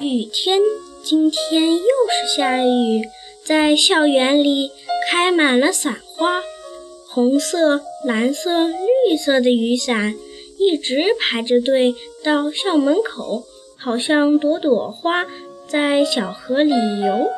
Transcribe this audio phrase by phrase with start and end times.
[0.00, 0.60] 雨天
[1.02, 3.02] 今天又是下雨
[3.44, 4.70] 在校园里
[5.10, 6.40] 开满了伞花
[7.08, 10.14] 红色蓝色绿色的雨伞
[10.56, 13.44] 一直排着队到校门口
[13.76, 15.26] 好像朵朵花
[15.66, 16.70] 在小河里
[17.04, 17.28] 游。